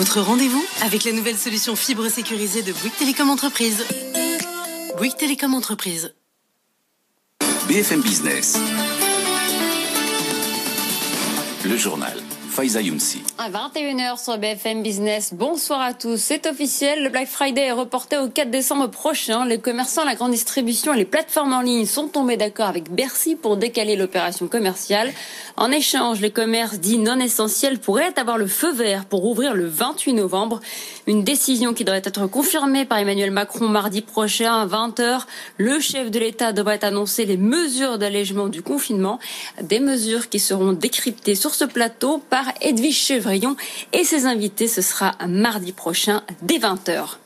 Votre 0.00 0.22
rendez-vous 0.22 0.64
avec 0.80 1.04
la 1.04 1.12
nouvelle 1.12 1.36
solution 1.36 1.76
fibre 1.76 2.08
sécurisée 2.08 2.62
de 2.62 2.72
Bouygues 2.72 2.96
Télécom 2.98 3.28
Entreprise. 3.28 3.84
Bouygues 4.96 5.18
Télécom 5.18 5.52
Entreprise. 5.52 6.14
BFM 7.68 8.00
Business. 8.00 8.58
Le 11.66 11.76
journal. 11.76 12.18
Faiza. 12.60 12.80
À 13.38 13.48
21h 13.48 14.22
sur 14.22 14.36
BFM 14.36 14.82
Business. 14.82 15.32
Bonsoir 15.32 15.80
à 15.80 15.94
tous. 15.94 16.18
C'est 16.18 16.46
officiel. 16.46 17.02
Le 17.02 17.08
Black 17.08 17.26
Friday 17.26 17.62
est 17.62 17.72
reporté 17.72 18.18
au 18.18 18.28
4 18.28 18.50
décembre 18.50 18.88
prochain. 18.88 19.46
Les 19.46 19.58
commerçants, 19.58 20.04
la 20.04 20.14
grande 20.14 20.32
distribution 20.32 20.92
et 20.92 20.98
les 20.98 21.06
plateformes 21.06 21.54
en 21.54 21.62
ligne 21.62 21.86
sont 21.86 22.08
tombés 22.08 22.36
d'accord 22.36 22.68
avec 22.68 22.90
Bercy 22.90 23.34
pour 23.34 23.56
décaler 23.56 23.96
l'opération 23.96 24.46
commerciale. 24.46 25.10
En 25.56 25.70
échange, 25.70 26.20
les 26.20 26.30
commerces 26.30 26.80
dits 26.80 26.98
non 26.98 27.18
essentiels 27.18 27.78
pourraient 27.78 28.18
avoir 28.18 28.36
le 28.36 28.46
feu 28.46 28.72
vert 28.72 29.06
pour 29.06 29.24
ouvrir 29.24 29.54
le 29.54 29.66
28 29.66 30.12
novembre. 30.12 30.60
Une 31.06 31.24
décision 31.24 31.72
qui 31.72 31.84
devrait 31.84 32.02
être 32.04 32.26
confirmée 32.26 32.84
par 32.84 32.98
Emmanuel 32.98 33.30
Macron 33.30 33.68
mardi 33.68 34.02
prochain 34.02 34.52
à 34.52 34.66
20h. 34.66 35.22
Le 35.56 35.80
chef 35.80 36.10
de 36.10 36.18
l'État 36.18 36.52
devrait 36.52 36.84
annoncer 36.84 37.24
les 37.24 37.38
mesures 37.38 37.96
d'allègement 37.96 38.48
du 38.48 38.60
confinement. 38.60 39.18
Des 39.62 39.80
mesures 39.80 40.28
qui 40.28 40.38
seront 40.38 40.72
décryptées 40.72 41.34
sur 41.34 41.54
ce 41.54 41.64
plateau 41.64 42.22
par 42.28 42.49
Edwige 42.60 42.98
Chevrillon 42.98 43.56
et 43.92 44.04
ses 44.04 44.26
invités. 44.26 44.68
Ce 44.68 44.82
sera 44.82 45.14
mardi 45.26 45.72
prochain 45.72 46.22
dès 46.42 46.58
20h. 46.58 47.16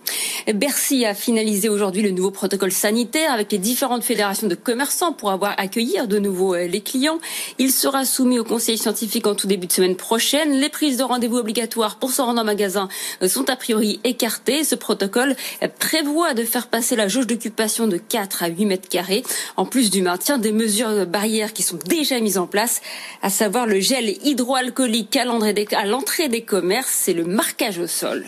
Bercy 0.53 1.07
a 1.07 1.15
finalisé 1.15 1.71
aujourd'hui 1.71 2.03
le 2.03 2.11
nouveau 2.11 2.31
protocole 2.31 2.71
sanitaire 2.71 3.33
avec 3.33 3.51
les 3.51 3.59
différentes 3.59 4.05
fédérations 4.05 4.47
de 4.47 4.55
commerçants 4.55 5.13
pour 5.13 5.31
avoir 5.31 5.55
accueillir 5.59 6.07
de 6.07 6.19
nouveau 6.19 6.55
euh, 6.55 6.67
les 6.67 6.83
clients. 6.83 7.19
Il 7.59 7.73
sera 7.73 8.05
soumis 8.05 8.39
au 8.39 8.45
conseil 8.45 8.77
scientifique 8.77 9.27
en 9.27 9.35
tout 9.35 9.47
début 9.47 9.67
de 9.67 9.73
semaine 9.73 9.97
prochaine. 9.97 10.53
Les 10.61 10.69
prises 10.69 10.99
de 10.99 11.03
rendez-vous 11.03 11.39
obligatoires 11.39 11.97
pour 11.97 12.11
se 12.11 12.21
rendre 12.21 12.43
en 12.43 12.45
magasin 12.45 12.89
euh, 13.23 13.29
sont 13.29 13.49
a 13.49 13.57
priori 13.57 14.01
écartées. 14.05 14.65
Ce 14.65 14.75
protocole 14.75 15.35
euh, 15.63 15.69
prévoit 15.79 16.35
de 16.35 16.45
faire 16.45 16.67
passer 16.67 16.95
la 16.95 17.09
jauge 17.09 17.27
d'occupation 17.27 17.87
de 17.87 17.97
4 17.97 18.43
à 18.43 18.49
8 18.49 18.67
mètres 18.67 18.89
carrés, 18.89 19.23
en 19.57 19.65
plus 19.65 19.91
du 19.91 20.03
maintien 20.03 20.37
des 20.37 20.53
mesures 20.53 21.07
barrières 21.07 21.55
qui 21.55 21.63
sont 21.63 21.79
déjà 21.87 22.21
mises 22.21 22.37
en 22.37 22.47
place, 22.47 22.83
à 23.23 23.31
savoir 23.31 23.67
le 23.67 23.81
gel 23.81 24.11
hydroalcoolique 24.25 25.17
à 25.17 25.25
l'entrée 25.25 26.29
des 26.29 26.43
commerces 26.43 27.09
et 27.09 27.15
le 27.15 27.25
marquage 27.25 27.79
au 27.79 27.87
sol. 27.87 28.27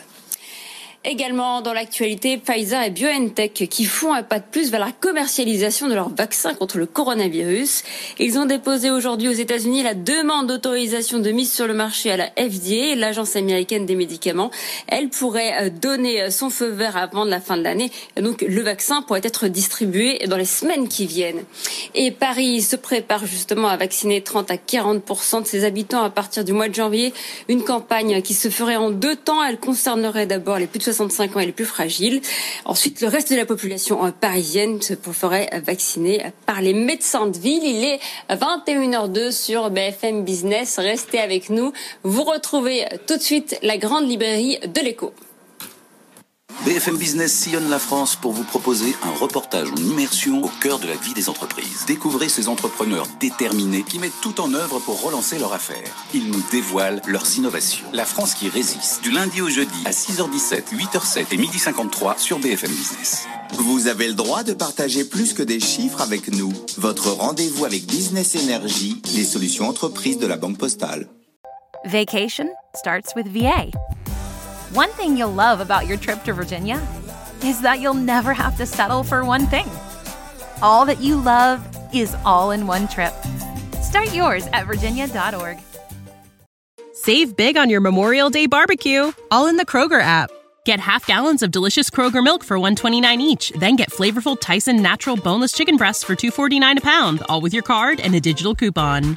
Également 1.09 1.61
dans 1.62 1.73
l'actualité, 1.73 2.37
Pfizer 2.37 2.83
et 2.83 2.91
BioNTech 2.91 3.69
qui 3.71 3.85
font 3.85 4.12
un 4.12 4.25
pas 4.25 4.41
de 4.41 4.45
plus 4.51 4.73
vers 4.73 4.81
la 4.81 4.91
commercialisation 4.91 5.87
de 5.87 5.95
leur 5.95 6.09
vaccin 6.09 6.53
contre 6.53 6.79
le 6.79 6.87
coronavirus. 6.87 7.85
Ils 8.19 8.37
ont 8.41 8.45
déposé 8.45 8.91
aujourd'hui 8.91 9.29
aux 9.29 9.33
États-Unis 9.33 9.84
la 9.84 9.95
demande 9.95 10.49
d'autorisation 10.49 11.21
de 11.21 11.31
mise 11.31 11.53
sur 11.53 11.69
le 11.69 11.75
marché 11.75 12.11
à 12.11 12.17
la 12.17 12.27
FDA, 12.31 12.97
l'agence 12.97 13.37
américaine 13.37 13.87
des 13.87 13.95
médicaments. 13.95 14.51
Elle 14.89 15.09
pourrait 15.09 15.67
euh, 15.67 15.71
donner 15.71 16.23
euh, 16.23 16.31
son 16.31 16.51
feu 16.51 16.71
vert 16.71 16.97
avant 16.97 17.25
la 17.25 17.41
fin 17.41 17.57
de 17.57 17.62
l'année. 17.62 17.93
Donc 18.21 18.43
le 18.43 18.62
vaccin 18.62 19.01
pourrait 19.03 19.21
être 19.23 19.47
distribué 19.47 20.19
dans 20.27 20.37
les 20.37 20.45
semaines 20.45 20.88
qui 20.88 21.06
viennent. 21.06 21.44
Et 21.94 22.11
Paris 22.11 22.62
se 22.62 22.75
prépare 22.75 23.27
justement 23.27 23.69
à 23.69 23.77
vacciner 23.77 24.23
30 24.23 24.50
à 24.50 24.56
40% 24.56 25.43
de 25.43 25.47
ses 25.47 25.62
habitants 25.62 26.03
à 26.03 26.11
partir 26.11 26.43
du 26.43 26.53
mois 26.53 26.69
de 26.69 26.75
janvier. 26.75 27.15
Une 27.49 27.62
campagne 27.62 28.23
qui 28.23 28.34
se 28.34 28.49
ferait 28.49 28.75
en 28.75 28.91
deux 28.91 29.15
temps. 29.15 29.44
Elle 29.44 29.61
concernerait 29.61 30.27
d'abord 30.27 30.59
les 30.59 30.67
plus 30.67 30.81
de 30.81 30.96
65 30.97 31.37
ans 31.37 31.41
et 31.41 31.47
les 31.47 31.53
plus 31.53 31.65
fragiles. 31.65 32.21
Ensuite, 32.65 33.01
le 33.01 33.09
reste 33.09 33.31
de 33.31 33.37
la 33.37 33.47
population 33.47 34.05
euh, 34.05 34.11
parisienne 34.11 34.81
se 34.81 34.95
ferait 34.95 35.51
vacciner 35.65 36.25
par 36.47 36.61
les 36.61 36.75
médecins 36.75 37.27
de 37.27 37.39
ville. 37.39 37.62
Il 37.65 37.84
est 37.84 38.01
21h02 38.31 39.31
sur 39.31 39.71
BFM 39.71 40.25
Business. 40.25 40.79
Restez 40.79 41.19
avec 41.19 41.51
nous. 41.51 41.73
Vous 42.03 42.25
retrouvez 42.25 42.85
tout 43.06 43.17
de 43.17 43.23
suite 43.23 43.59
la 43.62 43.77
grande 43.79 44.09
librairie 44.09 44.59
de 44.67 44.81
l'écho. 44.81 45.12
BFM 46.65 46.97
Business 46.97 47.33
sillonne 47.33 47.69
la 47.69 47.78
France 47.78 48.17
pour 48.17 48.33
vous 48.33 48.43
proposer 48.43 48.97
un 49.03 49.11
reportage 49.11 49.69
en 49.71 49.77
immersion 49.77 50.43
au 50.43 50.49
cœur 50.61 50.78
de 50.78 50.89
la 50.89 50.94
vie 50.94 51.12
des 51.15 51.28
entreprises. 51.28 51.84
Découvrez 51.87 52.28
ces 52.28 52.49
entrepreneurs 52.49 53.06
déterminés 53.21 53.83
qui 53.83 53.99
mettent 53.99 54.21
tout 54.22 54.41
en 54.41 54.53
œuvre 54.55 54.81
pour 54.81 55.03
relancer 55.03 55.39
leur 55.39 55.53
affaire. 55.53 55.87
Ils 56.15 56.31
nous 56.31 56.43
dévoilent 56.50 57.03
leurs 57.06 57.37
innovations. 57.37 57.87
La 57.93 58.05
France 58.05 58.34
qui 58.34 58.49
résiste, 58.49 59.03
du 59.03 59.11
lundi 59.11 59.43
au 59.43 59.49
jeudi 59.49 59.78
à 59.84 59.91
6h17, 59.91 60.75
8h07 60.75 61.27
et 61.33 61.37
12h53 61.37 62.19
sur 62.19 62.39
BFM 62.39 62.71
Business. 62.71 63.27
Vous 63.53 63.87
avez 63.87 64.09
le 64.09 64.15
droit 64.15 64.43
de 64.43 64.53
partager 64.53 65.05
plus 65.05 65.34
que 65.34 65.43
des 65.43 65.61
chiffres 65.61 66.00
avec 66.00 66.33
nous. 66.33 66.53
Votre 66.78 67.11
rendez-vous 67.11 67.65
avec 67.65 67.87
Business 67.87 68.34
Energy, 68.34 69.00
les 69.15 69.25
solutions 69.25 69.69
entreprises 69.69 70.19
de 70.19 70.27
la 70.27 70.37
Banque 70.37 70.59
Postale. 70.59 71.06
Vacation 71.84 72.49
starts 72.75 73.15
with 73.15 73.28
VA. 73.28 73.67
One 74.72 74.91
thing 74.91 75.16
you'll 75.16 75.32
love 75.32 75.60
about 75.60 75.87
your 75.87 75.97
trip 75.97 76.25
to 76.25 76.32
Virginia 76.32 76.84
is 77.44 77.60
that 77.62 77.81
you'll 77.81 77.94
never 77.94 78.34
have 78.34 78.56
to 78.56 78.66
settle 78.66 79.04
for 79.04 79.25
one 79.25 79.47
thing. 79.47 79.66
All 80.60 80.84
that 80.87 81.00
you 81.00 81.21
love 81.21 81.65
is 81.94 82.16
all 82.25 82.50
in 82.50 82.66
one 82.66 82.88
trip. 82.88 83.15
Start 83.81 84.12
yours 84.12 84.49
at 84.49 84.66
virginia.org. 84.66 85.59
Save 86.94 87.37
big 87.37 87.56
on 87.56 87.71
your 87.71 87.81
Memorial 87.81 88.28
Day 88.28 88.47
barbecue, 88.47 89.12
all 89.31 89.47
in 89.47 89.56
the 89.56 89.66
Kroger 89.66 90.00
app. 90.00 90.31
Get 90.65 90.81
half 90.81 91.06
gallons 91.06 91.44
of 91.44 91.53
delicious 91.53 91.88
Kroger 91.88 92.25
milk 92.25 92.43
for 92.43 92.59
129 92.59 93.21
each, 93.21 93.50
then 93.50 93.76
get 93.76 93.91
flavorful 93.93 94.37
Tyson 94.41 94.82
natural 94.82 95.16
boneless 95.16 95.53
chicken 95.53 95.76
breasts 95.76 96.03
for 96.03 96.16
249 96.16 96.78
a 96.78 96.81
pound, 96.81 97.22
all 97.28 97.41
with 97.41 97.55
your 97.55 97.62
card 97.62 98.00
and 98.00 98.16
a 98.16 98.21
digital 98.21 98.56
coupon. 98.56 99.16